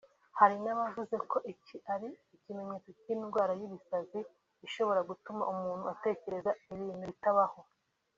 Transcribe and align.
Hari 0.39 0.55
n’abavuze 0.63 1.15
ko 1.29 1.37
iki 1.53 1.75
ari 1.93 2.09
ikimenyetso 2.35 2.89
cy’indwara 2.99 3.53
y’ibisazi 3.59 4.19
ishobora 4.67 5.01
gutuma 5.09 5.43
umuntu 5.53 5.85
atekereza 5.93 6.51
ibintu 6.71 7.03
bitabaho 7.11 7.59